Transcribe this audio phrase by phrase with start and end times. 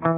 [0.00, 0.12] Друзья,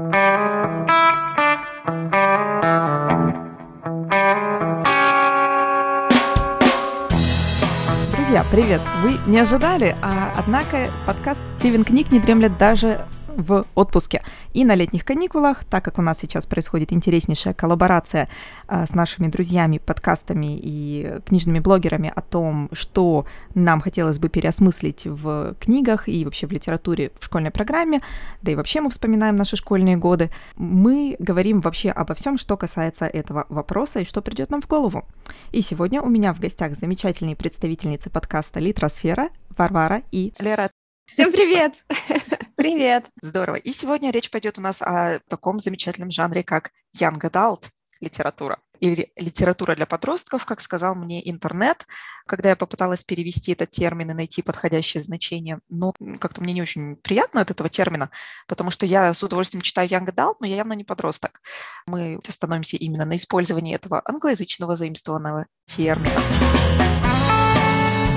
[8.50, 8.82] привет!
[9.02, 14.22] Вы не ожидали, а однако подкаст «Стивен книг» не дремлет даже в отпуске
[14.54, 18.28] и на летних каникулах, так как у нас сейчас происходит интереснейшая коллаборация
[18.66, 25.06] а, с нашими друзьями, подкастами и книжными блогерами о том, что нам хотелось бы переосмыслить
[25.06, 28.00] в книгах и вообще в литературе в школьной программе,
[28.42, 33.06] да и вообще мы вспоминаем наши школьные годы, мы говорим вообще обо всем, что касается
[33.06, 35.04] этого вопроса и что придет нам в голову.
[35.52, 40.70] И сегодня у меня в гостях замечательные представительницы подкаста «Литросфера» Варвара и Лера.
[41.12, 41.84] Всем привет!
[42.56, 43.06] Привет!
[43.20, 43.56] Здорово.
[43.56, 49.10] И сегодня речь пойдет у нас о таком замечательном жанре, как Young Adult литература или
[49.16, 51.86] литература для подростков, как сказал мне интернет,
[52.26, 55.58] когда я попыталась перевести этот термин и найти подходящее значение.
[55.68, 58.10] Но как-то мне не очень приятно от этого термина,
[58.46, 61.40] потому что я с удовольствием читаю Young Adult, но я явно не подросток.
[61.86, 66.99] Мы остановимся именно на использовании этого англоязычного заимствованного термина.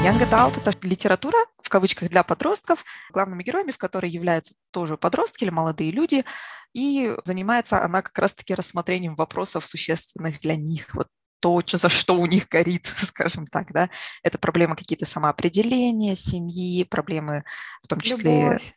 [0.04, 5.46] Young Adult– это литература, в кавычках, для подростков, главными героями в которой являются тоже подростки
[5.46, 6.26] или молодые люди,
[6.74, 11.08] и занимается она как раз-таки рассмотрением вопросов существенных для них, вот
[11.40, 13.90] то, за что у них горит, скажем так, да,
[14.24, 17.46] это проблемы какие-то самоопределения, семьи, проблемы
[17.82, 18.74] в том числе Любовь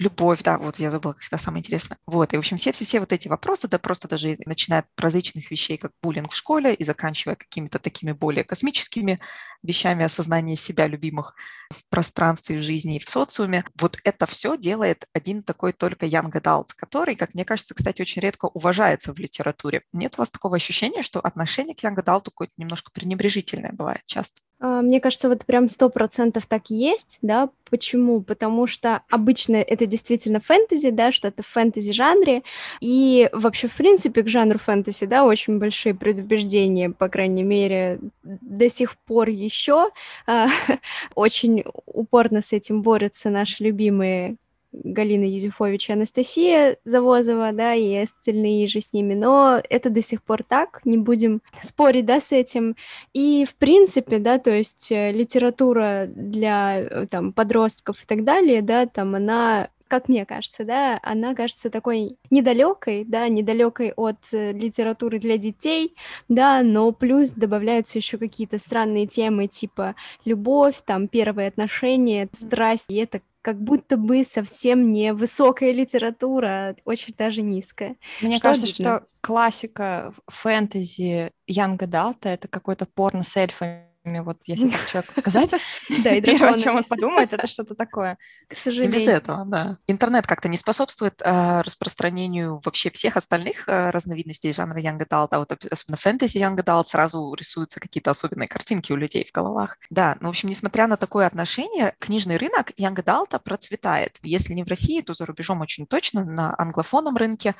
[0.00, 1.98] любовь, да, вот я забыла, как всегда, самое интересное.
[2.06, 5.76] Вот, и, в общем, все-все-все вот эти вопросы, да, просто даже начиная от различных вещей,
[5.76, 9.20] как буллинг в школе, и заканчивая какими-то такими более космическими
[9.62, 11.34] вещами осознания себя любимых
[11.70, 13.64] в пространстве, в жизни и в социуме.
[13.78, 18.22] Вот это все делает один такой только young adult, который, как мне кажется, кстати, очень
[18.22, 19.82] редко уважается в литературе.
[19.92, 24.40] Нет у вас такого ощущения, что отношение к young adult какое-то немножко пренебрежительное бывает часто?
[24.60, 28.20] А, мне кажется, вот прям сто процентов так есть, да, почему?
[28.20, 32.42] Потому что обычно это действительно фэнтези, да, что-то в фэнтези-жанре,
[32.80, 38.68] и вообще, в принципе, к жанру фэнтези, да, очень большие предубеждения, по крайней мере, до
[38.68, 39.90] сих пор еще.
[40.26, 40.48] А,
[41.14, 44.36] очень упорно с этим борются наши любимые
[44.72, 50.22] Галина Юзефович и Анастасия Завозова, да, и остальные же с ними, но это до сих
[50.22, 52.76] пор так, не будем спорить, да, с этим.
[53.12, 58.62] И, в принципе, да, то есть э, литература для, э, там, подростков и так далее,
[58.62, 64.52] да, там она как мне кажется, да, она кажется такой недалекой, да, недалекой от э,
[64.52, 65.96] литературы для детей,
[66.28, 72.94] да, но плюс добавляются еще какие-то странные темы типа любовь, там первые отношения, страсть, и
[72.94, 77.96] это как будто бы совсем не высокая литература, а очень даже низкая.
[78.20, 79.06] Мне что кажется, обидно.
[79.06, 85.50] что классика фэнтези Янга Далта— это какой-то порно с эльфами вот если так человеку сказать,
[86.04, 88.18] да, и первое, о чем он подумает, это что-то такое.
[88.48, 88.98] К сожалению.
[88.98, 89.78] без этого, да.
[89.86, 95.38] Интернет как-то не способствует э, распространению вообще всех остальных э, разновидностей жанра Young Adult, а
[95.38, 99.78] вот особенно фэнтези Young Adult сразу рисуются какие-то особенные картинки у людей в головах.
[99.90, 104.18] Да, ну, в общем, несмотря на такое отношение, книжный рынок Young Adult процветает.
[104.22, 107.54] Если не в России, то за рубежом очень точно, на англофонном рынке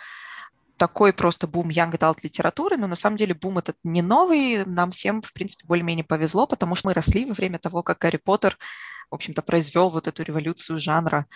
[0.81, 4.93] такой просто бум young adult литературы, но на самом деле бум этот не новый, нам
[4.93, 8.57] всем, в принципе, более-менее повезло, потому что мы росли во время того, как Гарри Поттер,
[9.11, 11.27] в общем-то, произвел вот эту революцию жанра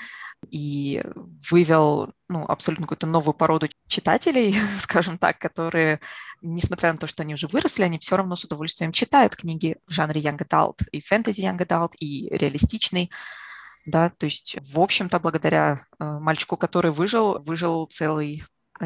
[0.50, 1.05] и
[1.50, 6.00] вывел ну, абсолютно какую-то новую породу читателей, скажем так, которые,
[6.41, 9.93] несмотря на то, что они уже выросли, они все равно с удовольствием читают книги в
[9.93, 13.11] жанре young adult, и фэнтези young adult, и реалистичный,
[13.84, 18.43] да, то есть, в общем-то, благодаря э, мальчику, который выжил, выжил целый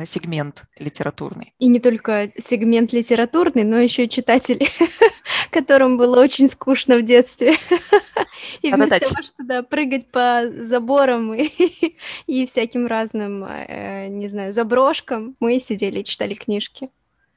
[0.07, 1.53] сегмент литературный.
[1.59, 4.69] И не только сегмент литературный, но еще и читатели,
[5.51, 7.57] которым было очень скучно в детстве.
[8.63, 14.53] И вместо того, что да, прыгать по заборам и, и всяким разным, э, не знаю,
[14.53, 16.91] заброшкам, мы сидели и читали книжки.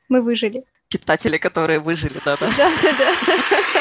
[0.09, 0.63] Мы выжили.
[0.89, 2.50] Читатели, которые выжили, да-да.
[2.57, 3.81] Да-да-да.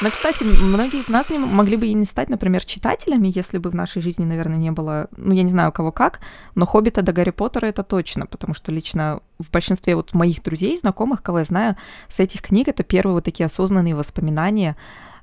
[0.00, 3.70] Но, кстати, многие из нас не могли бы и не стать, например, читателями, если бы
[3.70, 6.20] в нашей жизни, наверное, не было, ну, я не знаю, у кого как,
[6.54, 10.78] но «Хоббита» до «Гарри Поттера» это точно, потому что лично в большинстве вот моих друзей,
[10.78, 11.76] знакомых, кого я знаю,
[12.08, 14.76] с этих книг это первые вот такие осознанные воспоминания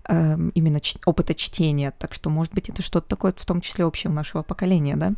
[0.09, 1.93] э, именно ч- опыта чтения.
[1.97, 5.13] Так что, может быть, это что-то такое, в том числе общее у нашего поколения, да?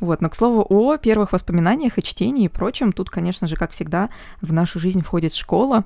[0.00, 3.70] Вот, но, к слову, о первых воспоминаниях и чтении и прочем, тут, конечно же, как
[3.72, 4.10] всегда,
[4.40, 5.84] в нашу жизнь входит школа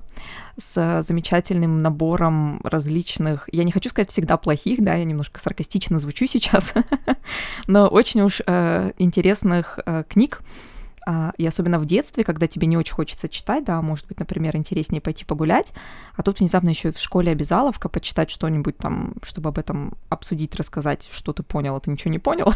[0.58, 6.26] с замечательным набором различных, я не хочу сказать всегда плохих, да, я немножко саркастично звучу
[6.26, 6.74] сейчас,
[7.66, 10.40] но очень уж э, интересных э, книг,
[11.36, 15.00] и особенно в детстве, когда тебе не очень хочется читать, да, может быть, например, интереснее
[15.00, 15.72] пойти погулять,
[16.16, 21.08] а тут внезапно еще в школе обязаловка почитать что-нибудь там, чтобы об этом обсудить, рассказать,
[21.12, 22.52] что ты понял, а ты ничего не понял.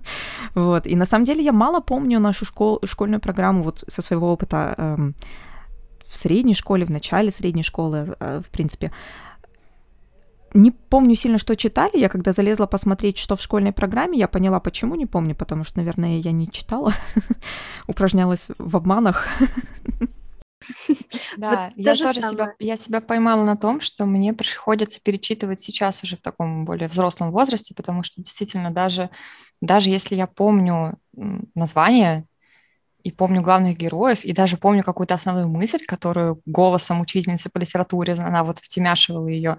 [0.54, 0.86] вот.
[0.86, 4.74] И на самом деле я мало помню нашу школ, школьную программу вот со своего опыта
[4.76, 5.14] эм,
[6.06, 8.90] в средней школе, в начале средней школы, э, в принципе.
[10.54, 11.98] Не помню сильно, что читали.
[11.98, 15.78] Я когда залезла посмотреть, что в школьной программе, я поняла, почему не помню, потому что,
[15.78, 16.92] наверное, я не читала,
[17.86, 19.28] упражнялась в обманах.
[21.36, 26.16] Да, я тоже себя, я себя поймала на том, что мне приходится перечитывать сейчас уже
[26.16, 29.10] в таком более взрослом возрасте, потому что действительно даже,
[29.60, 30.98] даже если я помню
[31.56, 32.26] название
[33.02, 38.12] и помню главных героев, и даже помню какую-то основную мысль, которую голосом учительницы по литературе,
[38.12, 39.58] она вот втемяшивала ее,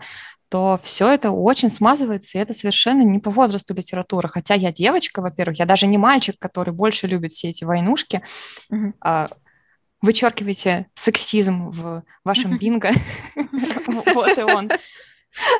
[0.54, 4.30] то все это очень смазывается, и это совершенно не по возрасту литературы.
[4.30, 8.22] Хотя я девочка, во-первых, я даже не мальчик, который больше любит все эти войнушки.
[8.72, 8.94] Mm-hmm.
[9.02, 9.30] А,
[10.04, 12.92] вычеркивайте сексизм в вашем бинго.
[14.14, 14.70] Вот и он.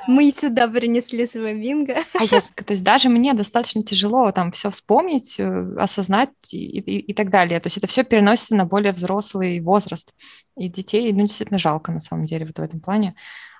[0.08, 2.04] Мы сюда принесли свой бинго.
[2.14, 7.00] А я, то есть даже мне достаточно тяжело там все вспомнить, э, осознать и, и,
[7.00, 7.60] и так далее.
[7.60, 10.14] То есть это все переносится на более взрослый возраст.
[10.56, 13.16] И детей, ну, действительно жалко на самом деле вот в этом плане.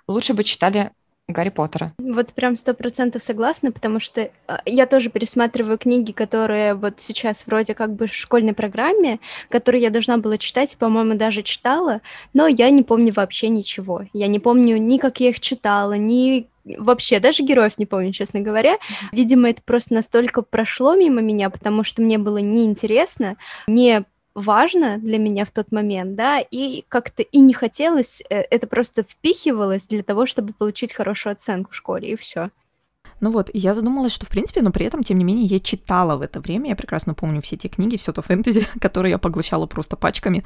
[0.08, 0.92] Лучше бы читали
[1.30, 1.94] Гарри Поттера.
[1.98, 7.48] Вот прям сто процентов согласна, потому что а, я тоже пересматриваю книги, которые вот сейчас
[7.48, 12.02] вроде как бы в школьной программе, которые я должна была читать, по-моему, даже читала,
[12.34, 14.04] но я не помню вообще ничего.
[14.12, 18.42] Я не помню ни как я их читала, ни вообще даже героев не помню, честно
[18.42, 18.78] говоря.
[19.12, 23.38] Видимо, это просто настолько прошло мимо меня, потому что мне было неинтересно,
[23.68, 24.04] не
[24.36, 29.04] важно для меня в тот момент, да, и как-то и не хотелось, э, это просто
[29.04, 32.50] впихивалось для того, чтобы получить хорошую оценку в школе, и все.
[33.24, 35.60] Ну вот, и я задумалась, что, в принципе, но при этом, тем не менее, я
[35.62, 39.18] читала в это время, я прекрасно помню все эти книги, все то фэнтези, которые я
[39.18, 40.44] поглощала просто пачками,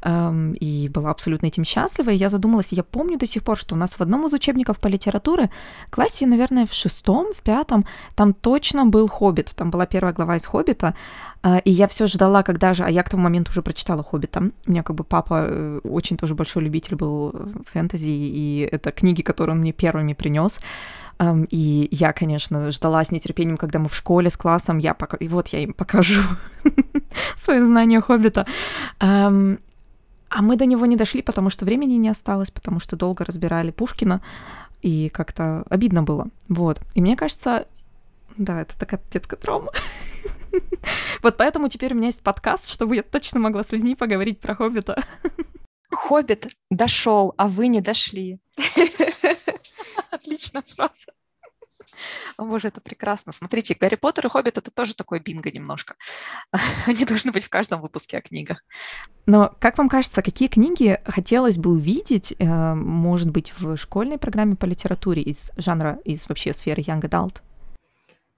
[0.00, 3.74] эм, и была абсолютно этим счастлива, и я задумалась, я помню до сих пор, что
[3.74, 5.50] у нас в одном из учебников по литературе,
[5.90, 7.84] классе, наверное, в шестом, в пятом,
[8.14, 10.94] там точно был «Хоббит», там была первая глава из «Хоббита»,
[11.42, 14.50] э, и я все ждала, когда же, а я к тому моменту уже прочитала «Хоббита»,
[14.66, 17.34] у меня как бы папа э, очень тоже большой любитель был
[17.70, 20.60] фэнтези, и это книги, которые он мне первыми принес,
[21.50, 25.16] и я, конечно, ждала с нетерпением, когда мы в школе с классом, я пока...
[25.16, 26.20] и вот я им покажу
[27.36, 28.46] свои знания Хоббита.
[30.34, 33.70] А мы до него не дошли, потому что времени не осталось, потому что долго разбирали
[33.70, 34.20] Пушкина,
[34.82, 36.28] и как-то обидно было.
[36.48, 36.80] Вот.
[36.94, 37.66] И мне кажется,
[38.36, 39.70] да, это такая детская травма.
[41.22, 44.54] Вот поэтому теперь у меня есть подкаст, чтобы я точно могла с людьми поговорить про
[44.54, 45.02] Хоббита.
[45.90, 48.38] Хоббит дошел, а вы не дошли.
[50.14, 51.12] Отлично фраза.
[52.36, 53.32] О, боже, это прекрасно.
[53.32, 55.94] Смотрите, Гарри Поттер и Хоббит— это тоже такой бинго немножко.
[56.86, 58.64] Они должны быть в каждом выпуске о книгах.
[59.26, 64.56] Но, как вам кажется, какие книги хотелось бы увидеть, э, может быть, в школьной программе
[64.56, 67.42] по литературе из жанра, из вообще сферы Young Adult?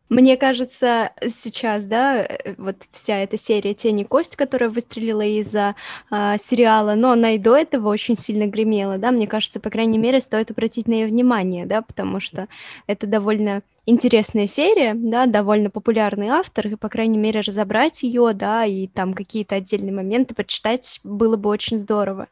[0.09, 5.75] Мне кажется, сейчас, да, э, вот вся эта серия «Тени кость», которая выстрелила из-за
[6.11, 9.99] а, сериала, но она и до этого очень сильно гремела, да, мне кажется, по крайней
[9.99, 12.47] мере, стоит обратить на нее внимание, да, потому что
[12.87, 18.65] это довольно интересная серия, да, довольно популярный автор, и, по крайней мере, разобрать ее, да,
[18.65, 22.29] и там какие-то отдельные моменты почитать было бы очень здорово.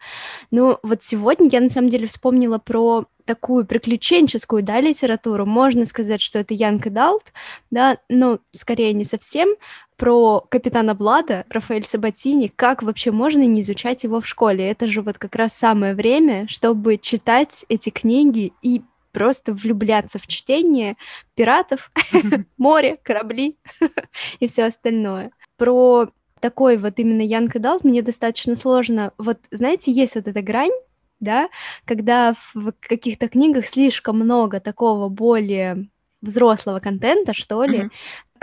[0.50, 5.46] Ну, вот сегодня я, на самом деле, вспомнила про такую приключенческую, да, литературу.
[5.46, 7.32] Можно сказать, что это Янг Далт,
[7.70, 9.48] да, но скорее не совсем.
[9.96, 14.68] Про Капитана Блада, Рафаэль Сабатини, как вообще можно не изучать его в школе?
[14.68, 18.82] Это же вот как раз самое время, чтобы читать эти книги и
[19.14, 20.96] просто влюбляться в чтение
[21.34, 21.90] пиратов,
[22.58, 23.56] море, корабли
[24.40, 25.30] и все остальное.
[25.56, 29.12] Про такой вот именно Янг Далт мне достаточно сложно.
[29.16, 30.72] Вот, знаете, есть вот эта грань,
[31.20, 31.48] да,
[31.86, 35.88] когда в каких-то книгах слишком много такого более
[36.20, 37.90] взрослого контента, что ли, mm-hmm.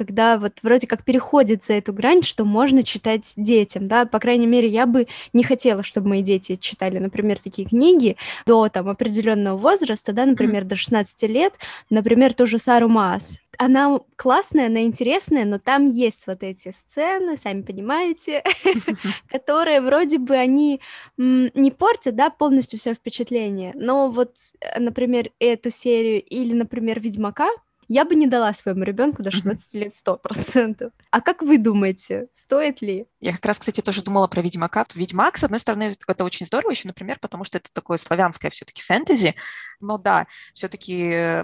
[0.01, 4.47] Когда вот вроде как переходит за эту грань, что можно читать детям, да, по крайней
[4.47, 8.17] мере, я бы не хотела, чтобы мои дети читали, например, такие книги
[8.47, 10.69] до там определенного возраста, да, например, mm-hmm.
[10.69, 11.53] до 16 лет,
[11.91, 17.61] например, тоже Сару Маас, она классная, она интересная, но там есть вот эти сцены, сами
[17.61, 18.43] понимаете,
[19.29, 20.81] которые вроде бы они
[21.17, 23.73] не портят, да, полностью все впечатление.
[23.75, 27.49] Но вот, э, например, эту серию или, например, Ведьмака,
[27.93, 30.93] Я бы не дала своему ребенку до 16 лет 100%.
[31.09, 33.05] А как вы думаете, стоит ли?
[33.19, 34.85] Я как раз, кстати, тоже думала про Ведьмака.
[34.95, 38.81] Ведьмак, с одной стороны, это очень здорово еще, например, потому что это такое славянское все-таки
[38.81, 39.35] фэнтези.
[39.81, 41.43] Но да, все-таки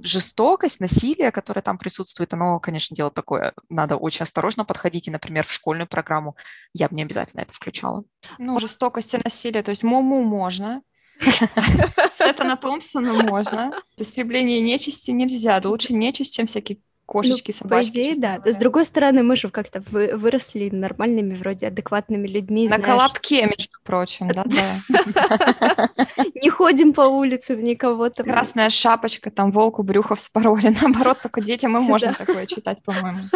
[0.00, 3.52] жестокость, насилие, которое там присутствует, оно, конечно, дело такое.
[3.68, 5.08] Надо очень осторожно подходить.
[5.08, 6.34] И, например, в школьную программу
[6.72, 8.04] я бы не обязательно это включала.
[8.38, 9.62] Ну, жестокость и насилие.
[9.62, 10.80] То есть Мому можно,
[12.10, 13.72] Сеттона Томпсона можно.
[13.96, 15.60] Истребление нечисти нельзя.
[15.64, 17.92] Лучше нечисть, чем всякие кошечки, ну, собачки.
[17.92, 18.40] По идее, да.
[18.44, 22.68] С другой стороны, мы же как-то вы, выросли нормальными, вроде адекватными людьми.
[22.68, 22.84] На знаешь.
[22.84, 24.80] колобке, между прочим, да, да.
[26.34, 28.26] Не ходим по улице, никого там.
[28.26, 30.74] Красная шапочка, там волку брюхо вспороли.
[30.82, 33.28] Наоборот, только детям и можно такое читать, по-моему.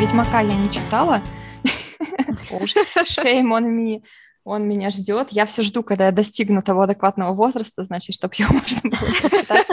[0.00, 1.22] Ведьмака я не читала.
[2.50, 4.02] Shame on me
[4.44, 5.28] он меня ждет.
[5.30, 9.66] Я все жду, когда я достигну того адекватного возраста, значит, чтобы его можно было почитать.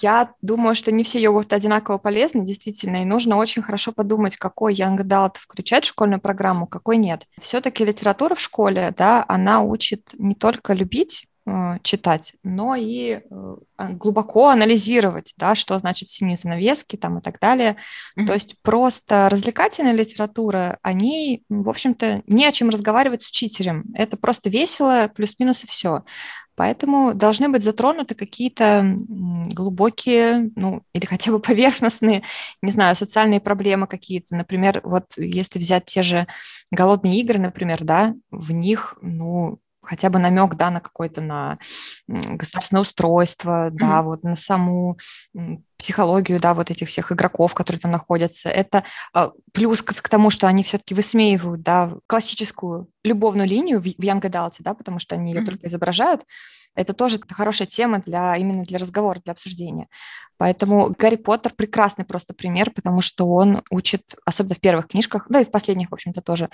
[0.00, 4.74] Я думаю, что не все йогурты одинаково полезны, действительно, и нужно очень хорошо подумать, какой
[4.74, 7.26] young adult включать в школьную программу, какой нет.
[7.38, 11.26] Все-таки литература в школе, да, она учит не только любить
[11.82, 17.38] читать, но и э, а, глубоко анализировать, да, что значит синие занавески там и так
[17.38, 17.76] далее.
[18.16, 18.26] Mm-hmm.
[18.26, 23.84] То есть просто развлекательная литература, о ней, в общем-то, не о чем разговаривать с учителем.
[23.94, 26.04] Это просто весело, плюс-минус и все.
[26.56, 32.22] Поэтому должны быть затронуты какие-то глубокие, ну, или хотя бы поверхностные,
[32.62, 34.36] не знаю, социальные проблемы какие-то.
[34.36, 36.26] Например, вот если взять те же
[36.70, 41.58] голодные игры, например, да, в них, ну, хотя бы намек, да, на какое-то на
[42.06, 44.98] государственное устройство, да, вот на саму
[45.76, 48.48] психологию, да, вот этих всех игроков, которые там находятся.
[48.48, 53.86] Это э, плюс к, тому, что они все-таки высмеивают, да, классическую любовную линию в, в
[53.86, 55.44] Young Adult, да, потому что они ее mm-hmm.
[55.44, 56.22] только изображают.
[56.74, 59.88] Это тоже хорошая тема для именно для разговора, для обсуждения.
[60.38, 65.40] Поэтому Гарри Поттер прекрасный просто пример, потому что он учит, особенно в первых книжках, да
[65.40, 66.48] и в последних, в общем-то, тоже,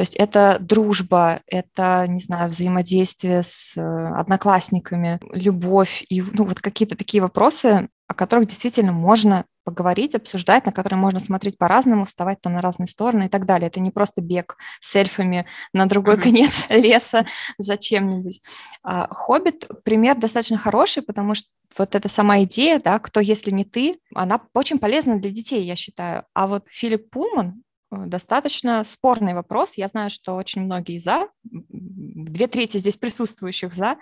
[0.00, 6.58] то есть это дружба, это, не знаю, взаимодействие с э, одноклассниками, любовь и ну, вот
[6.58, 12.40] какие-то такие вопросы, о которых действительно можно поговорить, обсуждать, на которые можно смотреть по-разному, вставать
[12.40, 13.68] там на разные стороны и так далее.
[13.68, 16.22] Это не просто бег с эльфами на другой mm-hmm.
[16.22, 17.26] конец леса
[17.58, 18.40] за чем-нибудь.
[18.82, 23.66] А, Хоббит пример достаточно хороший, потому что вот эта сама идея, да, кто если не
[23.66, 26.24] ты, она очень полезна для детей, я считаю.
[26.32, 29.74] А вот Филипп Пулман, достаточно спорный вопрос.
[29.76, 33.96] Я знаю, что очень многие за, две трети здесь присутствующих за,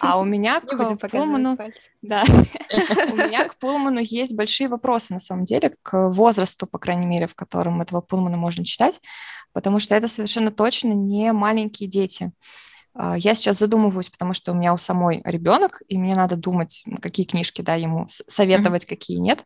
[0.00, 0.60] а у меня
[1.00, 1.56] к Пулману,
[2.02, 7.06] да, у меня к Пулману есть большие вопросы на самом деле к возрасту, по крайней
[7.06, 9.00] мере, в котором этого Пулмана можно читать,
[9.52, 12.32] потому что это совершенно точно не маленькие дети.
[12.96, 16.82] А, я сейчас задумываюсь, потому что у меня у самой ребенок, и мне надо думать,
[17.00, 18.88] какие книжки, да, ему советовать, mm-hmm.
[18.88, 19.44] какие нет.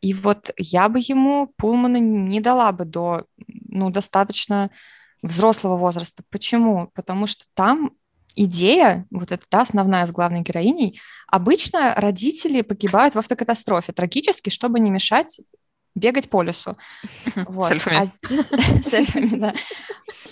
[0.00, 4.70] И вот я бы ему Пулмана не дала бы до, ну, достаточно
[5.22, 6.22] взрослого возраста.
[6.30, 6.90] Почему?
[6.94, 7.92] Потому что там
[8.34, 14.80] идея, вот эта да, основная с главной героиней, обычно родители погибают в автокатастрофе трагически, чтобы
[14.80, 15.40] не мешать
[15.94, 16.76] бегать по лесу.
[17.36, 17.64] Вот.
[17.64, 17.96] С эльфами.
[17.96, 18.50] А здесь
[19.32, 19.54] да.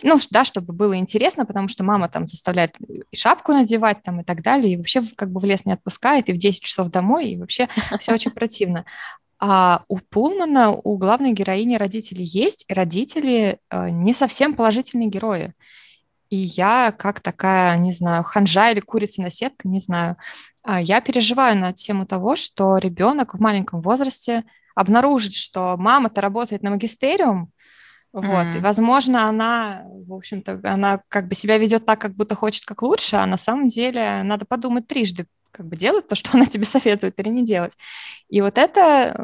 [0.02, 4.24] Ну, да, чтобы было интересно, потому что мама там заставляет и шапку надевать там и
[4.24, 7.30] так далее, и вообще как бы в лес не отпускает, и в 10 часов домой,
[7.30, 8.84] и вообще все очень противно.
[9.40, 15.54] А у Пулмана, у главной героини родители есть, и родители э, не совсем положительные герои.
[16.28, 20.16] И я, как такая, не знаю, ханжа или курица на сетка, не знаю,
[20.62, 24.44] а я переживаю на тему того, что ребенок в маленьком возрасте
[24.78, 27.50] обнаружить, что мама-то работает на магистериум,
[28.12, 28.58] вот, mm-hmm.
[28.58, 32.82] и, возможно, она, в общем-то, она как бы себя ведет так, как будто хочет как
[32.82, 36.64] лучше, а на самом деле надо подумать трижды, как бы делать то, что она тебе
[36.64, 37.76] советует или не делать.
[38.30, 39.14] И вот это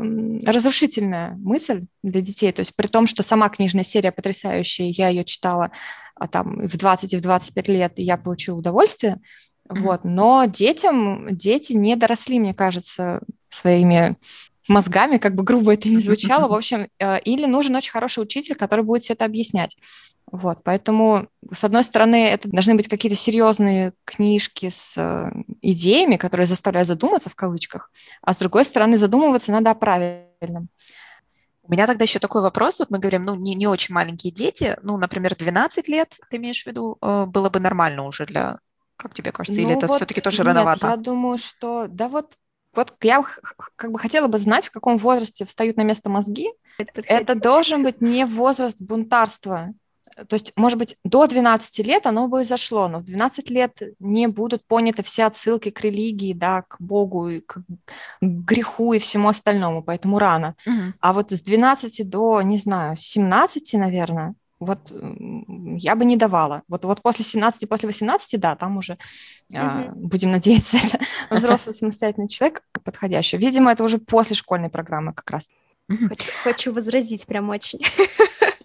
[0.44, 5.24] разрушительная мысль для детей, то есть при том, что сама книжная серия потрясающая, я ее
[5.24, 5.70] читала
[6.16, 9.20] а там в 20 и в 25 лет, и я получила удовольствие,
[9.68, 9.80] mm-hmm.
[9.80, 14.16] вот, но детям, дети не доросли, мне кажется, своими
[14.68, 18.54] мозгами, как бы грубо это ни звучало, в общем, э, или нужен очень хороший учитель,
[18.54, 19.76] который будет все это объяснять.
[20.32, 25.30] Вот, поэтому, с одной стороны, это должны быть какие-то серьезные книжки с э,
[25.62, 27.90] идеями, которые заставляют задуматься в кавычках,
[28.22, 30.68] а с другой стороны, задумываться надо о правильном.
[31.62, 32.78] У меня тогда еще такой вопрос.
[32.78, 36.62] Вот мы говорим, ну, не, не очень маленькие дети, ну, например, 12 лет, ты имеешь
[36.62, 38.58] в виду, э, было бы нормально уже для,
[38.96, 40.88] как тебе кажется, ну, или это вот все-таки тоже нет, рановато?
[40.88, 42.34] Я думаю, что, да вот
[42.76, 43.24] вот я
[43.76, 46.52] как бы хотела бы знать, в каком возрасте встают на место мозги.
[46.94, 49.72] Это должен быть не возраст бунтарства.
[50.28, 53.82] то есть, может быть, до 12 лет оно бы и зашло, но в 12 лет
[53.98, 57.62] не будут поняты все отсылки к религии, да, к Богу, и к
[58.20, 60.54] греху и всему остальному, поэтому рано.
[60.66, 60.94] Угу.
[61.00, 66.62] А вот с 12 до, не знаю, 17, наверное, вот я бы не давала.
[66.68, 68.94] Вот, вот после 17, после 18, да, там уже,
[69.52, 69.56] mm-hmm.
[69.56, 70.98] а, будем надеяться, это
[71.30, 73.36] взрослый самостоятельный человек подходящий.
[73.36, 75.48] Видимо, это уже после школьной программы как раз.
[75.88, 77.80] Хочу, хочу возразить прям очень.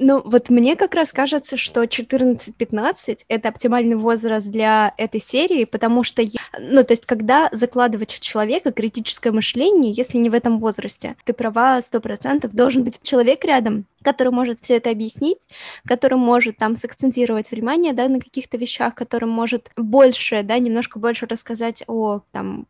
[0.02, 6.06] Ну, вот мне как раз кажется, что 14-15— это оптимальный возраст для этой серии, потому
[6.06, 6.24] что,
[6.58, 11.34] ну, то есть, когда закладывать в человека критическое мышление, если не в этом возрасте, ты
[11.34, 15.48] права, 100%, должен быть человек рядом, который может все это объяснить,
[15.86, 21.26] который может там сакцентировать внимание, да, на каких-то вещах, который может больше, да, немножко больше
[21.26, 22.68] рассказать о там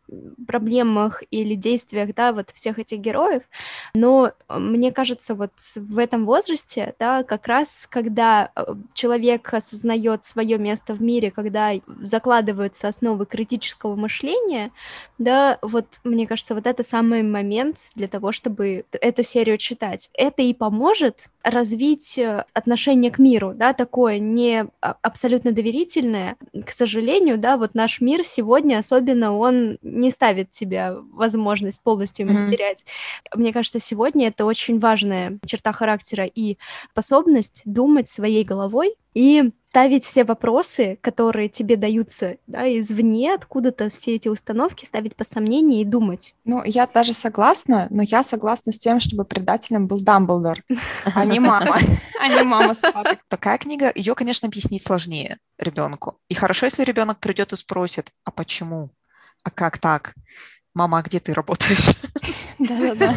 [0.48, 3.44] проблемах или действиях, да, вот всех этих героев.
[3.94, 10.58] Но мне кажется, вот в этом возрасте, да, как раз когда э, человек осознает свое
[10.58, 14.72] место в мире, когда закладываются основы критического мышления,
[15.18, 20.10] да, вот мне кажется, вот это самый момент для того, чтобы эту серию читать.
[20.14, 26.36] Это и поможет развить э, отношение к миру, да, такое не а, абсолютно доверительное.
[26.66, 32.38] К сожалению, да, вот наш мир сегодня особенно, он не ставит тебе возможность полностью ему
[32.38, 32.46] mm-hmm.
[32.46, 32.86] доверять.
[33.36, 36.58] Мне кажется, сегодня это очень важная черта характера и
[36.92, 44.16] способность думать своей головой и ставить все вопросы, которые тебе даются да, извне, откуда-то все
[44.16, 46.34] эти установки ставить по сомнению и думать.
[46.44, 50.64] Ну, я даже согласна, но я согласна с тем, чтобы предателем был Дамблдор,
[51.14, 51.78] а не мама,
[52.20, 53.20] а не мама с папой.
[53.28, 56.18] Такая книга, ее, конечно, объяснить сложнее ребенку.
[56.30, 58.90] И хорошо, если ребенок придет и спросит, а почему?
[59.44, 60.16] А как так?
[60.74, 61.90] Мама, а где ты работаешь?
[62.60, 63.16] Да-да-да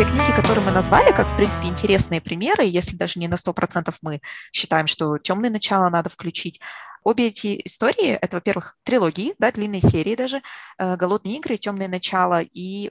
[0.00, 3.94] те книги, которые мы назвали, как, в принципе, интересные примеры, если даже не на 100%
[4.00, 6.58] мы считаем, что темные начала надо включить,
[7.02, 10.42] Обе эти истории— это, во-первых, трилогии, да, длинные серии даже,
[10.78, 12.42] э, «Голодные игры», «Темные начала».
[12.42, 12.90] И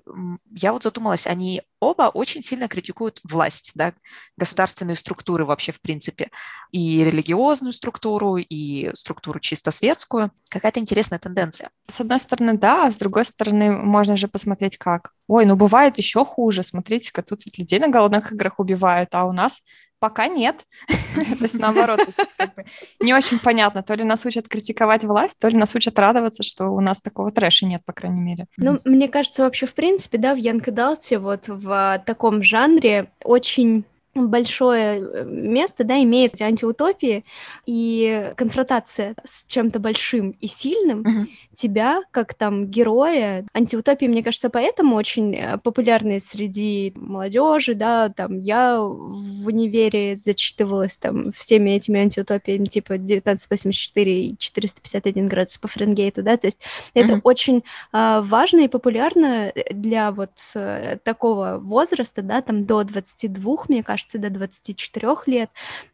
[0.52, 3.94] я вот задумалась, они оба очень сильно критикуют власть, да,
[4.38, 6.30] государственные структуры вообще в принципе,
[6.72, 10.32] и религиозную структуру, и структуру чисто светскую.
[10.50, 11.70] Какая-то интересная тенденция.
[11.88, 15.14] С одной стороны, да, а с другой стороны, можно же посмотреть как.
[15.28, 19.62] Ой, ну бывает еще хуже, смотрите-ка, тут людей на голодных играх убивают, а у нас
[20.00, 20.66] Пока нет.
[20.88, 22.00] то есть наоборот,
[23.00, 26.70] не очень понятно, то ли нас учат критиковать власть, то ли нас учат радоваться, что
[26.70, 28.46] у нас такого трэша нет, по крайней мере.
[28.58, 33.86] Ну, мне кажется, вообще, в принципе, да, в Янг Далте вот в таком жанре очень
[34.16, 37.24] большое э, место, да, имеет антиутопии
[37.66, 41.28] и конфронтация с чем-то большим и сильным, uh-huh.
[41.60, 48.40] Тебя, как там героя, антиутопии, мне кажется, поэтому очень э, популярны среди молодежи, да, там
[48.40, 56.24] я в универе зачитывалась там всеми этими антиутопиями, типа 1984 и 451 градус по Фаренгейту,
[56.24, 57.02] да, то есть uh-huh.
[57.02, 63.66] это очень э, важно и популярно для вот э, такого возраста, да, там до 22,
[63.68, 65.50] мне кажется, до 24 лет,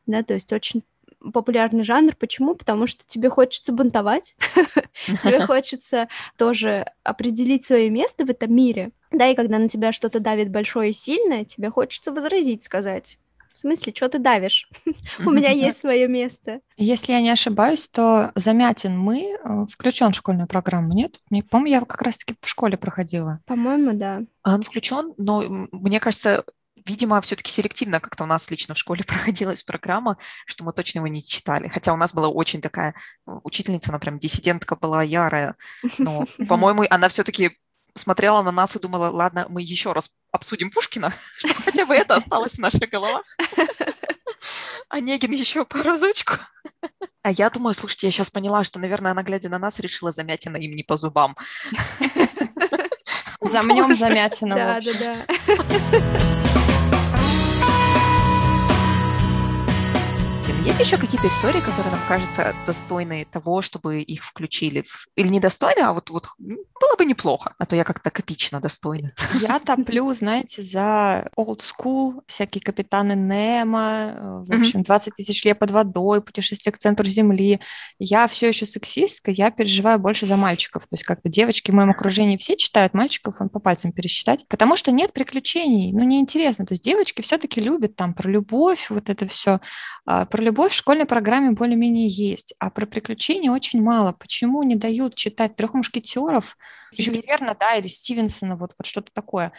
[0.05, 0.83] да, то есть очень
[1.33, 2.15] популярный жанр.
[2.15, 2.55] Почему?
[2.55, 4.35] Потому что тебе хочется бунтовать,
[5.07, 6.07] тебе хочется
[6.37, 8.91] тоже определить свое место в этом мире.
[9.11, 13.17] Да, и когда на тебя что-то давит большое и сильное, тебе хочется возразить, сказать,
[13.55, 14.69] в смысле, что ты давишь?
[15.25, 16.59] У меня есть свое место.
[16.75, 21.21] Если я не ошибаюсь, то Замятин мы э, включен в школьную программу, нет?
[21.49, 23.39] По-моему, я как раз-таки в школе проходила.
[23.45, 24.23] По-моему, да.
[24.43, 26.43] Он включен, но мне кажется,
[26.85, 31.07] видимо, все-таки селективно как-то у нас лично в школе проходилась программа, что мы точно его
[31.07, 31.67] не читали.
[31.67, 32.95] Хотя у нас была очень такая
[33.25, 35.55] ну, учительница, она прям диссидентка была ярая,
[35.97, 37.57] но, по-моему, она все-таки
[37.95, 42.15] смотрела на нас и думала, ладно, мы еще раз обсудим Пушкина, чтобы хотя бы это
[42.15, 43.25] осталось в наших головах.
[44.89, 46.35] Онегин еще по разочку.
[47.23, 50.57] А я думаю, слушайте, я сейчас поняла, что, наверное, она, глядя на нас, решила замятина
[50.57, 51.35] им не по зубам.
[53.41, 54.55] Замнем замятина.
[54.55, 56.64] Да, да, да.
[60.65, 64.83] Есть еще какие-то истории, которые нам кажутся достойны того, чтобы их включили?
[65.15, 69.13] Или не достойны, а вот, вот было бы неплохо, а то я как-то копично достойна.
[69.41, 75.59] Я топлю, знаете, за old school, всякие капитаны Немо, э, в общем, 20 тысяч лет
[75.59, 77.59] под водой, путешествие к центру Земли.
[77.99, 80.87] Я все еще сексистка, я переживаю больше за мальчиков.
[80.87, 84.77] То есть как-то девочки в моем окружении все читают, мальчиков он по пальцам пересчитать, потому
[84.77, 86.65] что нет приключений, ну неинтересно.
[86.65, 89.59] То есть девочки все-таки любят там про любовь, вот это все,
[90.07, 94.13] а, про любовь любовь в школьной программе более-менее есть, а про приключения очень мало.
[94.13, 96.57] Почему не дают читать трех мушкетеров,
[97.27, 99.51] Верна, да, или Стивенсона, вот, вот что-то такое?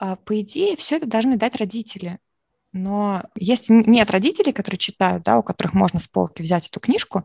[0.00, 2.18] А, по идее, все это должны дать родители.
[2.72, 7.24] но если нет родителей, которые читают, да, у которых можно с полки взять эту книжку,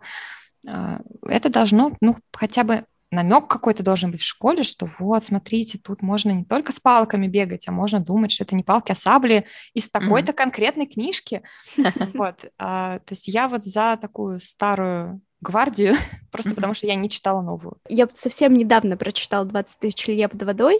[0.68, 2.86] а, это должно, ну, хотя бы
[3.16, 7.28] намек какой-то должен быть в школе, что вот, смотрите, тут можно не только с палками
[7.28, 10.36] бегать, а можно думать, что это не палки, а сабли из такой-то mm-hmm.
[10.36, 11.42] конкретной книжки.
[12.14, 12.46] Вот.
[12.58, 15.96] А, то есть я вот за такую старую гвардию,
[16.32, 17.78] просто потому что я не читала новую.
[17.88, 20.80] Я совсем недавно прочитала 20 тысяч лье под водой.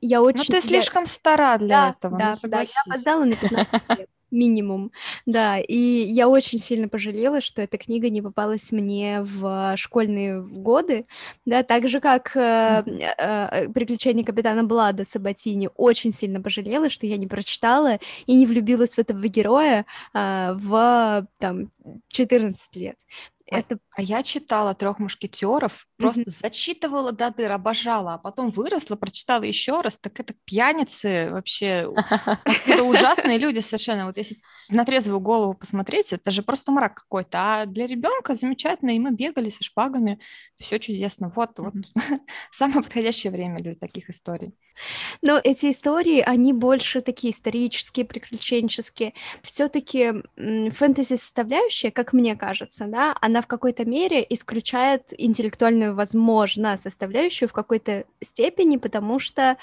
[0.00, 0.38] Я очень...
[0.38, 4.08] Ну, ты слишком стара для да, этого, да, ну, да, я опоздала на 15 лет
[4.34, 4.92] минимум,
[5.24, 11.06] да, и я очень сильно пожалела, что эта книга не попалась мне в школьные годы,
[11.46, 12.82] да, так же, как э,
[13.18, 18.94] э, «Приключения капитана Блада» Сабатини, очень сильно пожалела, что я не прочитала и не влюбилась
[18.94, 21.70] в этого героя э, в, там,
[22.08, 22.96] 14 лет.
[23.50, 23.78] А, это...
[23.94, 26.42] а я читала трех мушкетеров, просто mm-hmm.
[26.42, 29.98] зачитывала до дыр, обожала, а потом выросла, прочитала еще раз.
[29.98, 31.92] Так это пьяницы вообще,
[32.66, 34.06] это ужасные люди совершенно.
[34.06, 34.38] Вот если
[34.70, 37.38] на трезвую голову посмотреть, это же просто мрак какой-то.
[37.38, 40.18] А для ребенка замечательно, и мы бегали со шпагами,
[40.56, 41.30] все чудесно.
[41.34, 41.74] Вот, вот
[42.50, 44.54] самое подходящее время для таких историй.
[45.22, 49.14] Но эти истории, они больше такие исторические, приключенческие.
[49.42, 57.48] Все-таки фэнтези составляющая, как мне кажется, да, она в какой-то мере исключает интеллектуальную, возможно, составляющую
[57.48, 59.56] в какой-то степени, потому что,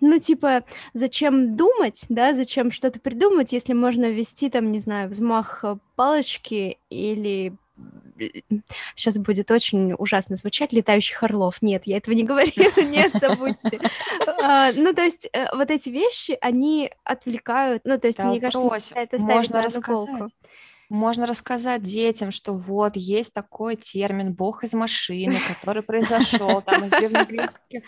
[0.00, 5.64] ну, типа, зачем думать, да, зачем что-то придумать, если можно ввести там, не знаю, взмах
[5.96, 7.54] палочки или
[8.94, 11.62] сейчас будет очень ужасно звучать, летающих орлов.
[11.62, 13.80] Нет, я этого не говорила, нет, забудьте.
[14.42, 18.94] А, ну, то есть э, вот эти вещи, они отвлекают, ну, то есть, мне кажется,
[18.94, 20.30] это можно рассказать.
[20.88, 26.90] Можно рассказать детям, что вот есть такой термин «бог из машины», который произошел там из
[26.90, 27.84] древнегреческих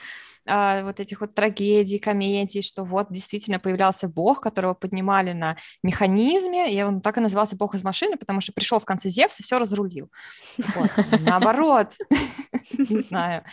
[0.47, 6.73] а, вот этих вот трагедий, комедий, что вот действительно появлялся бог, которого поднимали на механизме,
[6.73, 9.43] и он так и назывался бог из машины, потому что пришел в конце Зевс и
[9.43, 10.11] все разрулил.
[10.59, 10.91] Вот.
[11.21, 11.97] Наоборот,
[12.73, 13.45] не знаю.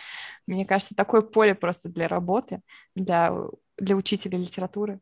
[0.46, 2.60] Мне кажется, такое поле просто для работы,
[2.94, 3.32] для,
[3.78, 5.00] для учителя литературы.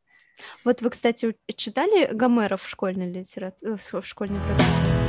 [0.65, 5.00] Вот вы, кстати, читали Гомера в школьной литературе, в школьной программе?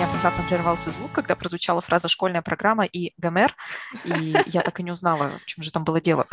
[0.00, 3.54] Меня внезапно прервался звук, когда прозвучала фраза «школьная программа» и «Гомер»,
[4.06, 6.24] и я так и не узнала, в чем же там было дело.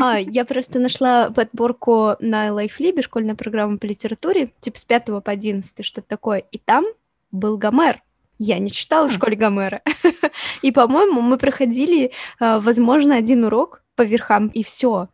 [0.00, 5.22] А, я просто нашла подборку на LifeLib, школьная программа по литературе, типа с 5 по
[5.24, 6.84] 11, что-то такое, и там
[7.30, 8.02] был Гомер.
[8.40, 9.82] Я не читала в школе Гомера.
[10.62, 15.10] И, по-моему, мы проходили, а, возможно, один урок по верхам, и все.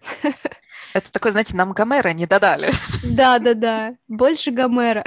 [0.95, 2.71] Это такой, знаете, нам Гомера не додали.
[3.05, 5.05] Да-да-да, больше Гомера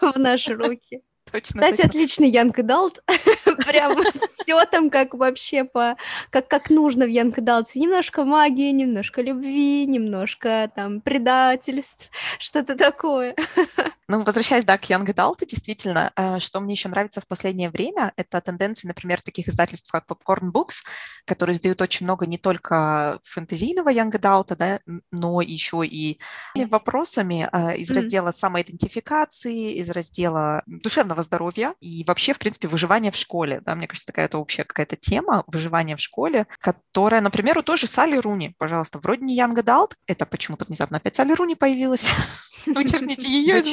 [0.00, 1.60] в наши руки точно.
[1.60, 1.88] Кстати, точно.
[1.88, 3.02] отличный young adult.
[3.66, 5.96] Прям все там как вообще по
[6.30, 7.80] как, как нужно в young adult е.
[7.80, 13.34] Немножко магии, немножко любви, немножко там предательств, что-то такое.
[14.08, 17.70] Ну, возвращаясь, да, к young adult у, действительно, э, что мне еще нравится в последнее
[17.70, 20.84] время, это тенденции, например, таких издательств, как Popcorn Books,
[21.24, 24.78] которые издают очень много не только фэнтезийного young adult а, да,
[25.10, 26.20] но еще и
[26.54, 33.16] вопросами э, из раздела самоидентификации, из раздела душевного здоровья и вообще, в принципе, выживания в
[33.16, 33.60] школе.
[33.64, 37.76] Да, мне кажется, такая это общая какая-то тема выживания в школе, которая, например, у той
[37.76, 42.08] же Салли Руни, пожалуйста, вроде не Янга Далт, это почему-то внезапно опять Салли Руни появилась.
[42.66, 43.66] Вычеркните ее из.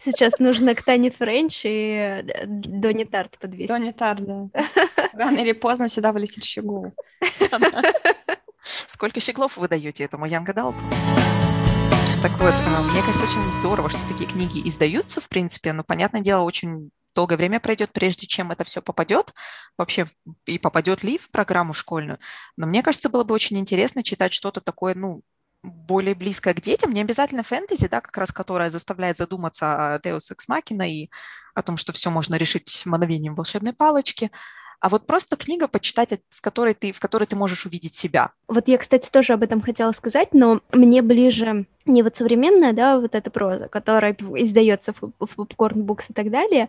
[0.00, 3.68] Сейчас нужно к Тане Френч и э, Донни Тарт подвесить.
[3.68, 4.48] Донни Тарт, да.
[5.12, 6.92] Рано или поздно сюда вылетит щегол.
[8.62, 10.84] Сколько щеглов вы даете этому Янга Далту?
[12.22, 16.20] Так вот, а, мне кажется, очень здорово, что такие книги издаются, в принципе, но, понятное
[16.20, 19.34] дело, очень долгое время пройдет, прежде чем это все попадет,
[19.76, 20.08] вообще
[20.46, 22.20] и попадет ли в программу школьную.
[22.56, 25.22] Но мне кажется, было бы очень интересно читать что-то такое, ну,
[25.64, 30.30] более близкое к детям, не обязательно фэнтези, да, как раз которая заставляет задуматься о Deus
[30.32, 31.10] Ex Machina и
[31.56, 34.30] о том, что все можно решить мановением волшебной палочки,
[34.82, 38.32] а вот просто книга почитать, с которой ты, в которой ты можешь увидеть себя.
[38.48, 42.98] Вот я, кстати, тоже об этом хотела сказать, но мне ближе не вот современная, да,
[42.98, 46.68] вот эта проза, которая издается в, в Popcorn Books и так далее,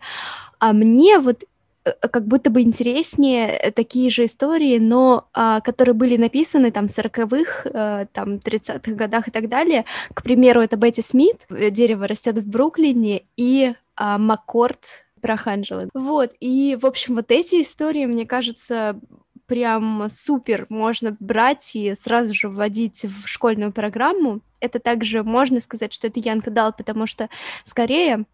[0.60, 1.42] а мне вот
[1.84, 6.96] э, как будто бы интереснее такие же истории, но а, которые были написаны там в
[6.96, 9.86] 40-х, а, там 30-х годах и так далее.
[10.14, 15.88] К примеру, это Бетти Смит «Дерево растет в Бруклине» и а, Маккорд прах Анджелы.
[15.94, 19.00] Вот, и, в общем, вот эти истории, мне кажется,
[19.46, 24.42] прям супер можно брать и сразу же вводить в школьную программу.
[24.60, 27.30] Это также можно сказать, что это Янка дал, потому что
[27.64, 28.26] скорее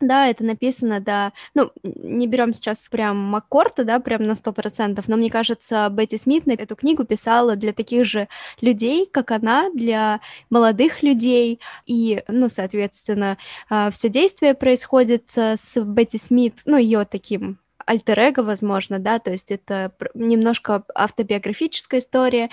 [0.00, 1.32] Да, это написано, да.
[1.54, 6.18] Ну, не берем сейчас прям Маккорта, да, прям на сто процентов, но мне кажется, Бетти
[6.18, 8.28] Смит на эту книгу писала для таких же
[8.60, 15.80] людей, как она, для молодых людей, и, ну, соответственно, а, все действие происходит э, с
[15.80, 17.58] Бетти Смит, ну, ее таким
[17.88, 22.50] альтер возможно, да, то есть это немножко автобиографическая история,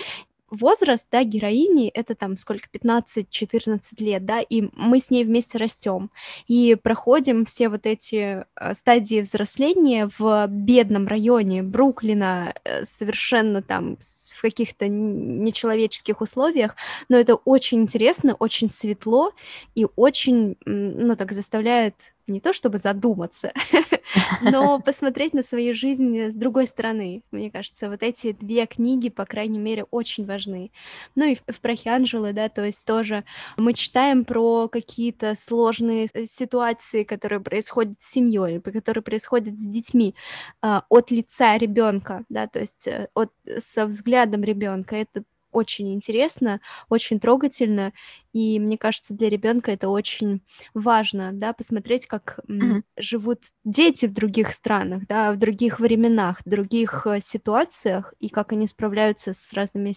[0.56, 6.10] возраст, да, героини, это там сколько, 15-14 лет, да, и мы с ней вместе растем,
[6.48, 13.96] и проходим все вот эти э, стадии взросления в бедном районе Бруклина, э, совершенно там
[14.34, 16.76] в каких-то нечеловеческих условиях,
[17.08, 19.32] но это очень интересно, очень светло
[19.74, 23.52] и очень, ну, так заставляет не то чтобы задуматься,
[24.42, 27.22] но посмотреть на свою жизнь с другой стороны.
[27.30, 30.70] Мне кажется, вот эти две книги, по крайней мере, очень важны.
[31.14, 33.24] Ну и в «Прахе Анжелы», да, то есть тоже
[33.56, 40.14] мы читаем про какие-то сложные э, ситуации, которые происходят с семьей, которые происходят с детьми
[40.62, 44.96] а, от лица ребенка, да, то есть э, от, со взглядом ребенка.
[44.96, 45.24] Это
[45.56, 47.92] очень интересно, очень трогательно,
[48.32, 50.42] и мне кажется, для ребенка это очень
[50.74, 52.82] важно, да, посмотреть, как mm-hmm.
[52.98, 58.52] живут дети в других странах, да, в других временах, в других э, ситуациях, и как
[58.52, 59.94] они справляются с разными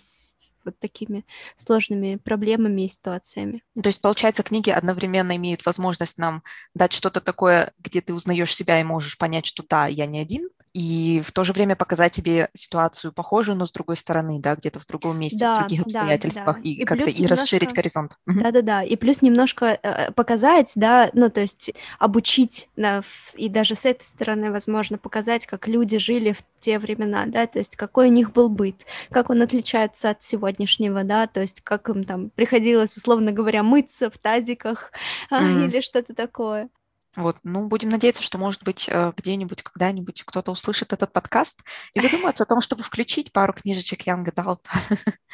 [0.66, 1.26] вот такими
[1.58, 3.64] сложными проблемами и ситуациями.
[3.82, 6.44] То есть, получается, книги одновременно имеют возможность нам
[6.74, 10.50] дать что-то такое, где ты узнаешь себя и можешь понять, что да, я не один,
[10.74, 14.80] и в то же время показать тебе ситуацию похожую, но с другой стороны, да, где-то
[14.80, 16.70] в другом месте, да, в других обстоятельствах, да, да.
[16.70, 17.36] и, и как-то и немножко...
[17.36, 18.18] расширить горизонт.
[18.26, 23.02] Да-да-да, и плюс немножко э, показать, да, ну, то есть обучить, да,
[23.36, 27.60] и даже с этой стороны, возможно, показать, как люди жили в те времена, да, то
[27.60, 31.90] есть какой у них был быт, как он отличается от сегодняшнего, да, то есть как
[31.90, 34.92] им там приходилось, условно говоря, мыться в тазиках
[35.32, 35.68] mm.
[35.68, 36.70] или что-то такое.
[37.16, 42.00] Вот, ну, будем надеяться, что, может быть, э, где-нибудь, когда-нибудь кто-то услышит этот подкаст и
[42.00, 44.60] задумается о том, чтобы включить пару книжечек Young Adult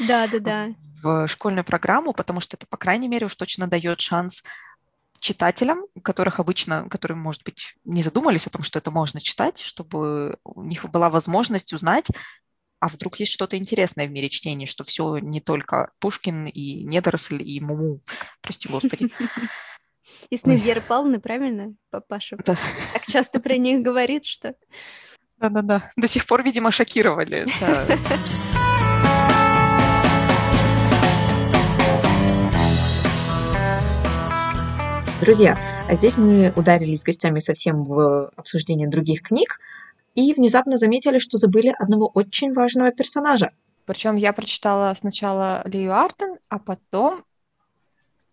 [0.07, 0.67] да, да, да.
[1.03, 4.41] в школьную программу, потому что это, по крайней мере, уж точно дает шанс
[5.19, 10.37] читателям, которых обычно, которые, может быть, не задумались о том, что это можно читать, чтобы
[10.43, 12.07] у них была возможность узнать,
[12.79, 17.41] а вдруг есть что-то интересное в мире чтения, что все не только Пушкин и Недоросль
[17.41, 18.01] и Муму,
[18.41, 19.09] прости господи.
[20.29, 22.37] И сны Веры Павловны, правильно, папаша?
[22.37, 22.55] Да.
[22.93, 24.55] Так часто про них говорит, что...
[25.37, 25.89] Да-да-да.
[25.97, 27.45] До сих пор, видимо, шокировали.
[27.59, 27.85] Да.
[35.21, 39.59] Друзья, а здесь мы ударились с гостями совсем в обсуждение других книг
[40.13, 43.51] и внезапно заметили, что забыли одного очень важного персонажа.
[43.85, 47.23] Причем я прочитала сначала Лию Артен, а потом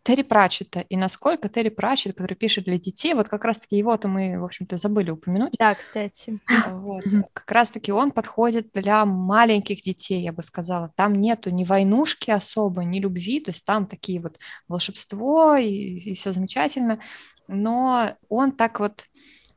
[0.03, 4.41] Терри Пратчета, и насколько Терри Пратчет, который пишет для детей, вот как раз-таки его-то мы,
[4.41, 5.55] в общем-то, забыли упомянуть.
[5.59, 6.41] Да, кстати.
[6.71, 7.05] Вот.
[7.33, 10.93] Как раз-таки он подходит для маленьких детей, я бы сказала.
[10.97, 16.15] Там нету ни войнушки особо, ни любви, то есть там такие вот волшебство и, и
[16.15, 16.99] все замечательно,
[17.47, 19.05] но он так вот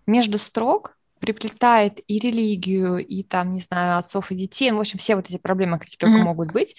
[0.06, 5.00] между строк приплетает и религию, и там, не знаю, отцов и детей, ну, в общем,
[5.00, 6.24] все вот эти проблемы, какие только mm-hmm.
[6.24, 6.76] могут быть,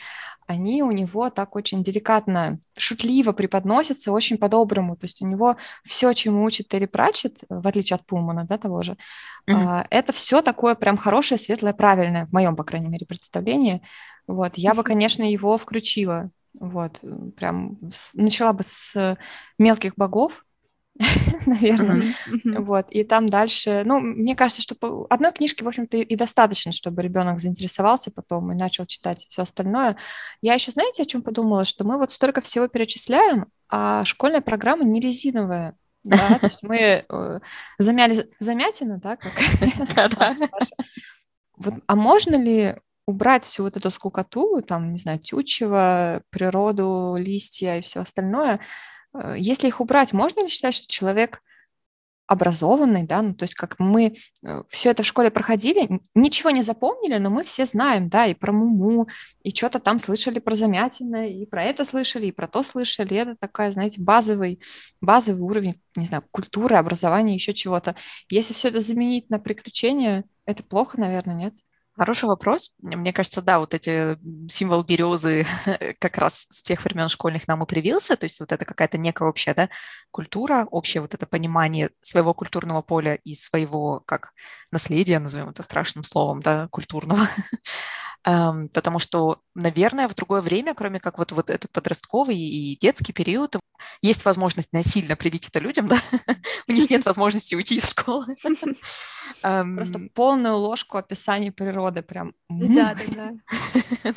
[0.47, 4.97] они у него так очень деликатно, шутливо преподносятся, очень по-доброму.
[4.97, 8.83] То есть у него все, чему учит Терри Пратчет, в отличие от Пулмана, да, того
[8.83, 8.97] же,
[9.51, 9.87] mm-hmm.
[9.91, 13.83] это все такое прям хорошее, светлое, правильное, в моем, по крайней мере, представлении.
[14.29, 16.31] Вот, я бы, конечно, его включила.
[16.59, 17.01] Вот,
[17.37, 19.19] прям с, начала бы с
[19.59, 20.46] мелких богов,
[21.47, 22.03] наверное.
[22.03, 22.61] Mm-hmm.
[22.63, 22.91] Вот.
[22.91, 27.03] И там дальше, ну, мне кажется, что по одной книжки, в общем-то, и достаточно, чтобы
[27.03, 29.97] ребенок заинтересовался потом и начал читать все остальное.
[30.43, 34.85] Я еще, знаете, о чем подумала, что мы вот столько всего перечисляем, а школьная программа
[34.85, 35.77] не резиновая.
[36.05, 37.41] Да, то есть мы э,
[37.79, 39.33] замяли замятина, да, как
[41.57, 47.79] вот, а можно ли убрать всю вот эту скукоту, там, не знаю, тючево, природу, листья
[47.79, 48.61] и все остальное,
[49.37, 51.43] если их убрать, можно ли считать, что человек
[52.27, 56.63] образованный, да, ну, то есть как мы э, все это в школе проходили, ничего не
[56.63, 59.09] запомнили, но мы все знаем, да, и про Муму,
[59.43, 63.37] и что-то там слышали про Замятина, и про это слышали, и про то слышали, это
[63.37, 64.61] такая, знаете, базовый,
[65.01, 67.95] базовый уровень, не знаю, культуры, образования, еще чего-то.
[68.29, 71.55] Если все это заменить на приключения, это плохо, наверное, нет?
[71.97, 72.75] Хороший вопрос.
[72.83, 74.19] Мне кажется, да, вот эти
[74.51, 75.47] символ березы
[75.99, 79.29] как раз с тех времен школьных нам и привился, то есть вот это какая-то некая
[79.29, 79.71] общая да,
[80.11, 84.33] культура, общее вот это понимание своего культурного поля и своего как
[84.71, 87.29] наследия, назовем это страшным словом, да, культурного.
[88.25, 93.57] Потому что, наверное, в другое время, кроме как вот, вот этот подростковый и детский период,
[94.03, 95.99] есть возможность насильно привить это людям, да?
[96.67, 98.35] у них нет возможности уйти из школы.
[99.43, 102.35] Просто полную ложку описаний природы прям.
[102.49, 103.33] Да, да,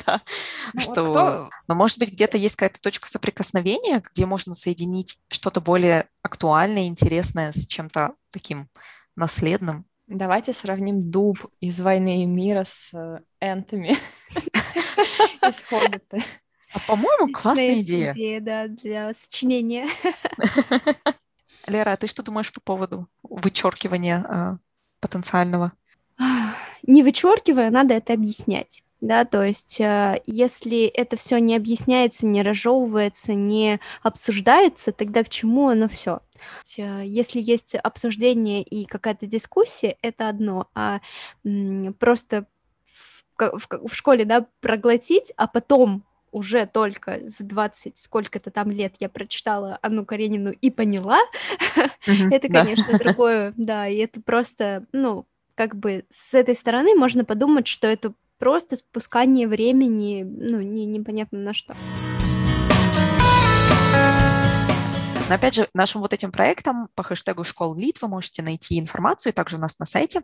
[0.06, 0.20] да.
[0.72, 6.08] Ну, что, но может быть где-то есть какая-то точка соприкосновения, где можно соединить что-то более
[6.22, 8.68] актуальное, интересное с чем-то таким
[9.16, 9.86] наследным.
[10.06, 13.90] Давайте сравним дуб из «Войны и мира» с э, энтами
[15.48, 16.18] из «Хоббита».
[16.72, 18.12] А, по-моему, классная идея.
[18.12, 19.88] идея, да, для сочинения.
[21.66, 24.58] Лера, а ты что думаешь по поводу вычеркивания э,
[25.00, 25.72] потенциального?
[26.86, 28.82] Не вычеркивая, надо это объяснять.
[29.00, 35.30] Да, то есть, э, если это все не объясняется, не разжевывается, не обсуждается, тогда к
[35.30, 36.20] чему оно все?
[36.76, 41.00] Э, если есть обсуждение и какая-то дискуссия, это одно, а
[41.98, 42.46] просто
[42.84, 48.94] в, в, в школе, да, проглотить, а потом уже только в 20 сколько-то там лет
[49.00, 51.20] я прочитала Анну Каренину и поняла,
[52.06, 55.24] это, конечно, другое, да, и это просто, ну,
[55.60, 61.38] как бы с этой стороны можно подумать, что это просто спускание времени, ну, не, непонятно
[61.38, 61.76] на что.
[65.28, 69.34] Но опять же, нашим вот этим проектом по хэштегу школ Лит вы можете найти информацию
[69.34, 70.22] также у нас на сайте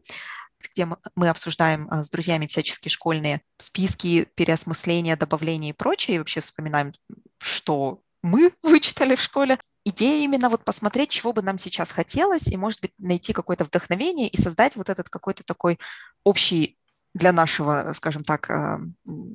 [0.59, 6.41] где мы обсуждаем а, с друзьями всяческие школьные списки, переосмысления, добавления и прочее, и вообще
[6.41, 6.93] вспоминаем,
[7.39, 9.59] что мы вычитали в школе.
[9.85, 14.29] Идея именно вот посмотреть, чего бы нам сейчас хотелось, и, может быть, найти какое-то вдохновение
[14.29, 15.79] и создать вот этот какой-то такой
[16.25, 16.77] общий
[17.15, 18.79] для нашего, скажем так, а,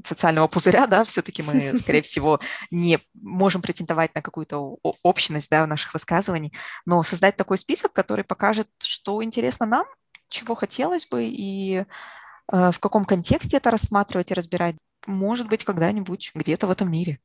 [0.05, 5.93] социального пузыря, да, все-таки мы, скорее всего, не можем претендовать на какую-то общность, да, наших
[5.93, 6.53] высказываний,
[6.85, 9.85] но создать такой список, который покажет, что интересно нам,
[10.29, 14.75] чего хотелось бы и э, в каком контексте это рассматривать и разбирать.
[15.07, 17.19] Может быть, когда-нибудь где-то в этом мире.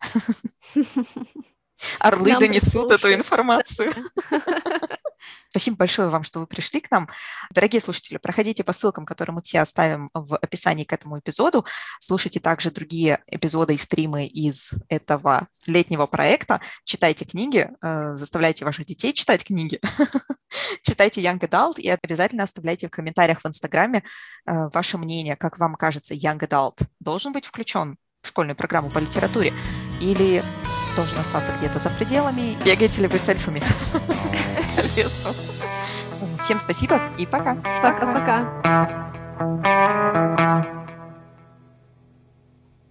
[1.98, 3.92] Орлы Нам донесут эту информацию.
[5.50, 7.08] Спасибо большое вам, что вы пришли к нам.
[7.50, 11.64] Дорогие слушатели, проходите по ссылкам, которые мы все оставим в описании к этому эпизоду.
[11.98, 16.60] Слушайте также другие эпизоды и стримы из этого летнего проекта.
[16.84, 19.80] Читайте книги, э, заставляйте ваших детей читать книги.
[20.82, 24.02] Читайте Young Adult и обязательно оставляйте в комментариях в Инстаграме
[24.46, 28.98] э, ваше мнение, как вам кажется, Young Adult должен быть включен в школьную программу по
[28.98, 29.54] литературе
[30.00, 30.44] или
[30.96, 32.56] должен остаться где-то за пределами.
[32.64, 33.62] Бегаете ли вы с эльфами
[34.76, 35.35] по лесу?
[36.40, 37.54] Всем спасибо и пока.
[37.82, 39.12] Пока-пока.